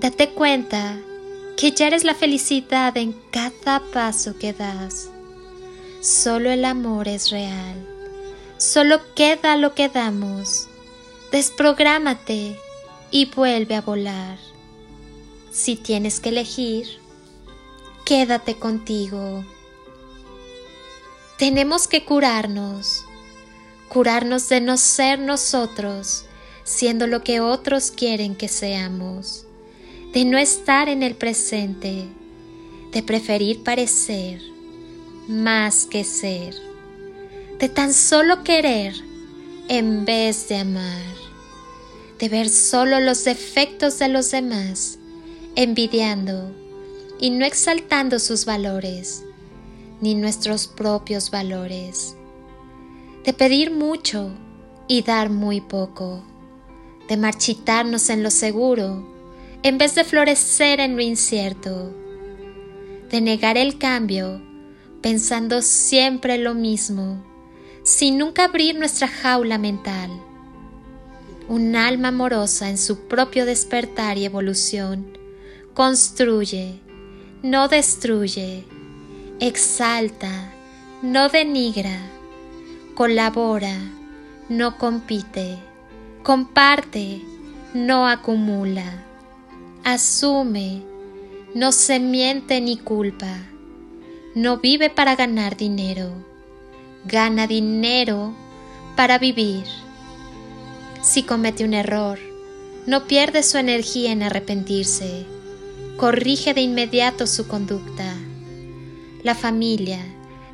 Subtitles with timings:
[0.00, 0.98] Date cuenta
[1.58, 5.10] que ya eres la felicidad en cada paso que das.
[6.00, 7.76] Solo el amor es real.
[8.56, 10.68] Solo queda lo que damos.
[11.30, 12.56] Desprográmate
[13.10, 14.38] y vuelve a volar.
[15.52, 16.86] Si tienes que elegir,
[18.06, 19.44] quédate contigo.
[21.36, 23.04] Tenemos que curarnos,
[23.90, 26.24] curarnos de no ser nosotros,
[26.64, 29.44] siendo lo que otros quieren que seamos,
[30.12, 32.08] de no estar en el presente,
[32.92, 34.40] de preferir parecer
[35.28, 36.54] más que ser,
[37.60, 38.94] de tan solo querer
[39.68, 41.14] en vez de amar,
[42.18, 44.98] de ver solo los defectos de los demás,
[45.54, 46.50] envidiando
[47.20, 49.22] y no exaltando sus valores,
[50.00, 52.16] ni nuestros propios valores,
[53.24, 54.32] de pedir mucho
[54.88, 56.24] y dar muy poco,
[57.08, 59.09] de marchitarnos en lo seguro
[59.62, 61.94] en vez de florecer en lo incierto,
[63.10, 64.40] de negar el cambio
[65.02, 67.24] pensando siempre lo mismo,
[67.82, 70.10] sin nunca abrir nuestra jaula mental.
[71.48, 75.18] Un alma amorosa en su propio despertar y evolución
[75.74, 76.80] construye,
[77.42, 78.64] no destruye,
[79.40, 80.52] exalta,
[81.02, 81.98] no denigra,
[82.94, 83.76] colabora,
[84.48, 85.58] no compite,
[86.22, 87.22] comparte,
[87.72, 89.06] no acumula,
[89.84, 90.82] asume,
[91.54, 93.50] no se miente ni culpa
[94.34, 96.12] no vive para ganar dinero,
[97.04, 98.32] gana dinero
[98.94, 99.64] para vivir.
[101.02, 102.20] Si comete un error,
[102.86, 105.26] no pierde su energía en arrepentirse,
[105.96, 108.14] corrige de inmediato su conducta.
[109.24, 109.98] La familia,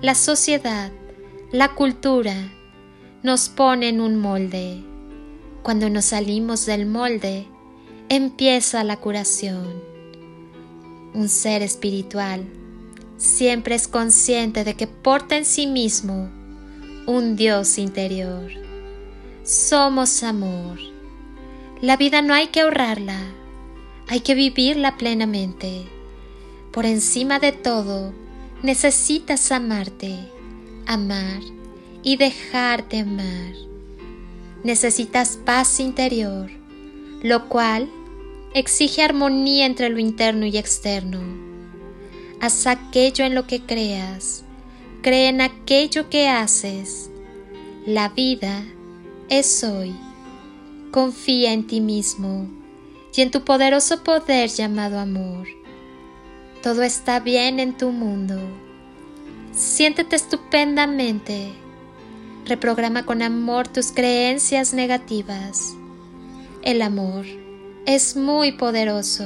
[0.00, 0.92] la sociedad,
[1.50, 2.36] la cultura
[3.24, 4.84] nos ponen un molde.
[5.64, 7.48] Cuando nos salimos del molde,
[8.16, 9.82] empieza la curación.
[11.14, 12.44] Un ser espiritual
[13.16, 16.30] siempre es consciente de que porta en sí mismo
[17.06, 18.52] un Dios interior.
[19.42, 20.78] Somos amor.
[21.80, 23.18] La vida no hay que ahorrarla,
[24.08, 25.84] hay que vivirla plenamente.
[26.72, 28.12] Por encima de todo,
[28.62, 30.18] necesitas amarte,
[30.86, 31.40] amar
[32.02, 33.54] y dejarte amar.
[34.62, 36.50] Necesitas paz interior,
[37.22, 37.90] lo cual
[38.54, 41.44] exige armonía entre lo interno y externo
[42.44, 44.44] haz aquello en lo que creas,
[45.02, 47.10] cree en aquello que haces.
[47.86, 48.64] La vida
[49.30, 49.94] es hoy.
[50.90, 52.46] Confía en ti mismo
[53.14, 55.48] y en tu poderoso poder llamado amor.
[56.62, 58.38] Todo está bien en tu mundo.
[59.52, 61.52] Siéntete estupendamente.
[62.44, 65.74] Reprograma con amor tus creencias negativas.
[66.62, 67.24] El amor
[67.86, 69.24] es muy poderoso.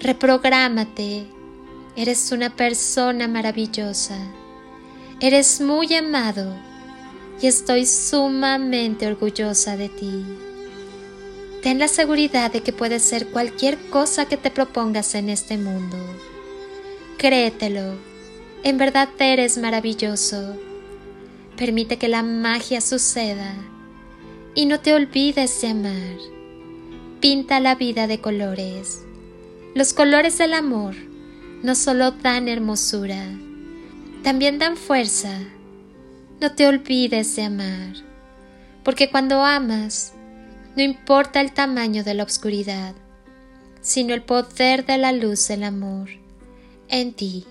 [0.00, 1.26] Reprográmate
[1.96, 4.16] Eres una persona maravillosa.
[5.20, 6.54] Eres muy amado
[7.42, 10.24] y estoy sumamente orgullosa de ti.
[11.62, 15.98] Ten la seguridad de que puedes ser cualquier cosa que te propongas en este mundo.
[17.18, 17.96] Créetelo,
[18.62, 20.56] en verdad eres maravilloso.
[21.56, 23.52] Permite que la magia suceda
[24.54, 26.39] y no te olvides de amar.
[27.20, 29.04] Pinta la vida de colores
[29.74, 30.94] Los colores del amor
[31.62, 33.22] no solo dan hermosura,
[34.22, 35.38] también dan fuerza.
[36.40, 37.92] No te olvides de amar,
[38.82, 40.14] porque cuando amas,
[40.74, 42.94] no importa el tamaño de la oscuridad,
[43.82, 46.08] sino el poder de la luz del amor
[46.88, 47.44] en ti.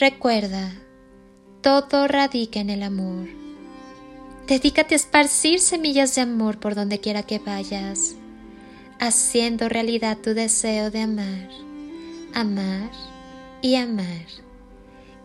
[0.00, 0.72] Recuerda,
[1.60, 3.28] todo radica en el amor.
[4.48, 8.16] Dedícate a esparcir semillas de amor por donde quiera que vayas,
[9.02, 11.48] haciendo realidad tu deseo de amar,
[12.34, 12.88] amar
[13.60, 14.26] y amar.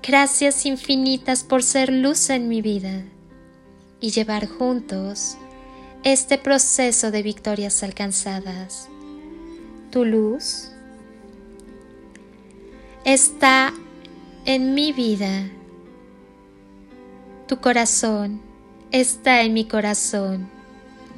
[0.01, 3.03] Gracias infinitas por ser luz en mi vida
[3.99, 5.37] y llevar juntos
[6.03, 8.89] este proceso de victorias alcanzadas.
[9.91, 10.71] Tu luz
[13.05, 13.75] está
[14.45, 15.51] en mi vida.
[17.47, 18.41] Tu corazón
[18.89, 20.56] está en mi corazón.